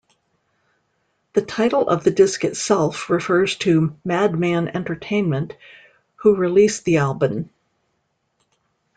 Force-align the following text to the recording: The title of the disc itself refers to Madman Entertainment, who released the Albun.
The 1.33 1.43
title 1.43 1.87
of 1.87 2.03
the 2.03 2.09
disc 2.09 2.43
itself 2.43 3.11
refers 3.11 3.55
to 3.57 3.95
Madman 4.03 4.69
Entertainment, 4.69 5.55
who 6.15 6.35
released 6.35 6.85
the 6.85 6.95
Albun. 6.95 7.49